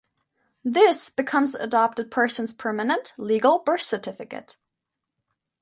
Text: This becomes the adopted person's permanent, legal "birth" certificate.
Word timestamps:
This 0.65 1.11
becomes 1.11 1.51
the 1.51 1.61
adopted 1.61 2.09
person's 2.09 2.55
permanent, 2.55 3.13
legal 3.19 3.59
"birth" 3.59 3.83
certificate. 3.83 4.57